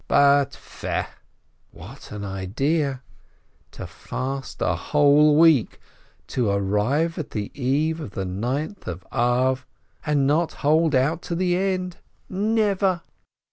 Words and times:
But 0.07 0.55
fie, 0.55 1.03
what 1.69 2.11
an 2.11 2.25
idea! 2.25 3.03
To 3.73 3.85
fast 3.85 4.59
a 4.59 4.75
whole 4.75 5.37
week, 5.37 5.79
to 6.29 6.49
arrive 6.49 7.19
at 7.19 7.29
the 7.29 7.51
eve 7.53 7.99
of 7.99 8.09
the 8.15 8.25
Ninth 8.25 8.87
of 8.87 9.05
Ab, 9.11 9.59
and 10.03 10.25
not 10.25 10.53
hold 10.65 10.95
out 10.95 11.21
to 11.21 11.35
the 11.35 11.55
end! 11.55 11.97
Never 12.27 13.03